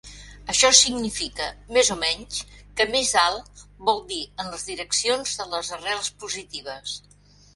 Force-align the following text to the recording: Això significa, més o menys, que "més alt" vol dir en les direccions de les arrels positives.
Això 0.51 0.69
significa, 0.77 1.49
més 1.77 1.89
o 1.95 1.97
menys, 2.03 2.39
que 2.79 2.87
"més 2.95 3.11
alt" 3.25 3.61
vol 3.89 4.01
dir 4.13 4.19
en 4.45 4.49
les 4.55 4.65
direccions 4.71 5.35
de 5.43 5.47
les 5.53 5.71
arrels 5.77 6.09
positives. 6.25 6.99